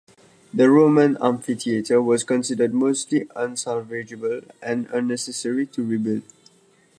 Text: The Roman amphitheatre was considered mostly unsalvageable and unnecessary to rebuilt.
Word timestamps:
The 0.51 0.67
Roman 0.67 1.15
amphitheatre 1.21 2.01
was 2.01 2.23
considered 2.23 2.73
mostly 2.73 3.25
unsalvageable 3.35 4.49
and 4.59 4.87
unnecessary 4.87 5.67
to 5.67 5.83
rebuilt. 5.83 6.23